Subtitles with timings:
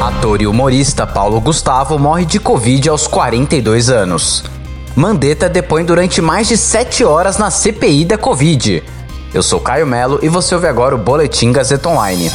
[0.00, 4.42] Ator e humorista Paulo Gustavo morre de Covid aos 42 anos.
[4.96, 8.82] Mandetta depõe durante mais de 7 horas na CPI da Covid.
[9.34, 12.30] Eu sou Caio Melo e você ouve agora o Boletim Gazeta Online.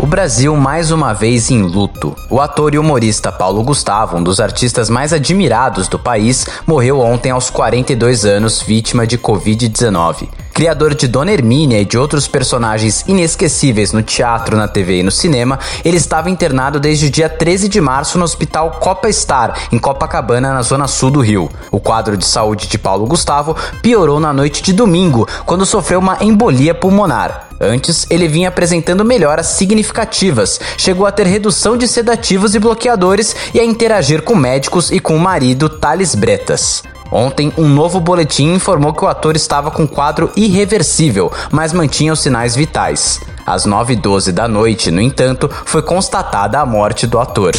[0.00, 2.14] O Brasil mais uma vez em luto.
[2.30, 7.32] O ator e humorista Paulo Gustavo, um dos artistas mais admirados do país, morreu ontem
[7.32, 10.28] aos 42 anos, vítima de Covid-19.
[10.54, 15.10] Criador de Dona Hermínia e de outros personagens inesquecíveis no teatro, na TV e no
[15.10, 19.78] cinema, ele estava internado desde o dia 13 de março no Hospital Copa Star, em
[19.80, 21.50] Copacabana, na zona sul do Rio.
[21.72, 26.18] O quadro de saúde de Paulo Gustavo piorou na noite de domingo, quando sofreu uma
[26.20, 27.47] embolia pulmonar.
[27.60, 33.60] Antes, ele vinha apresentando melhoras significativas, chegou a ter redução de sedativos e bloqueadores e
[33.60, 36.82] a interagir com médicos e com o marido Thales Bretas.
[37.10, 42.20] Ontem, um novo boletim informou que o ator estava com quadro irreversível, mas mantinha os
[42.20, 43.20] sinais vitais.
[43.46, 47.54] Às 9h12 da noite, no entanto, foi constatada a morte do ator.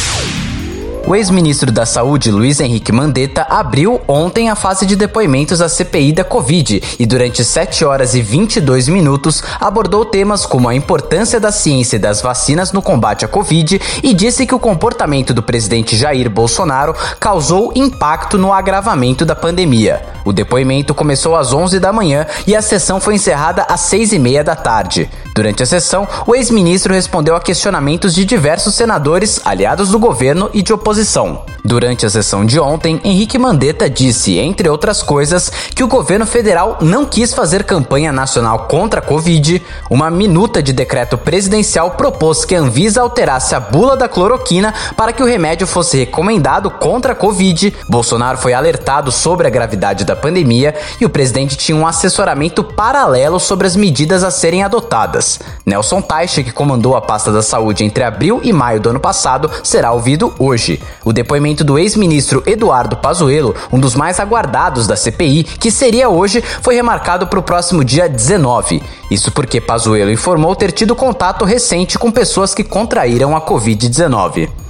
[1.06, 6.12] O ex-ministro da Saúde, Luiz Henrique Mandetta, abriu ontem a fase de depoimentos à CPI
[6.12, 11.50] da Covid e, durante 7 horas e 22 minutos, abordou temas como a importância da
[11.50, 15.96] ciência e das vacinas no combate à Covid e disse que o comportamento do presidente
[15.96, 20.02] Jair Bolsonaro causou impacto no agravamento da pandemia.
[20.24, 24.18] O depoimento começou às 11 da manhã e a sessão foi encerrada às 6 e
[24.18, 25.08] meia da tarde.
[25.34, 30.62] Durante a sessão, o ex-ministro respondeu a questionamentos de diversos senadores, aliados do governo e
[30.62, 31.44] de oposição.
[31.64, 36.78] Durante a sessão de ontem, Henrique Mandetta disse, entre outras coisas, que o governo federal
[36.80, 39.62] não quis fazer campanha nacional contra a Covid.
[39.90, 45.12] Uma minuta de decreto presidencial propôs que a Anvisa alterasse a bula da cloroquina para
[45.12, 47.74] que o remédio fosse recomendado contra a Covid.
[47.88, 53.38] Bolsonaro foi alertado sobre a gravidade da pandemia e o presidente tinha um assessoramento paralelo
[53.38, 55.40] sobre as medidas a serem adotadas.
[55.64, 59.50] Nelson Teich, que comandou a pasta da saúde entre abril e maio do ano passado,
[59.62, 60.82] será ouvido hoje.
[61.04, 66.42] O depoimento do ex-ministro Eduardo Pazuello, um dos mais aguardados da CPI, que seria hoje,
[66.60, 68.82] foi remarcado para o próximo dia 19.
[69.10, 74.69] Isso porque Pazuello informou ter tido contato recente com pessoas que contraíram a Covid-19.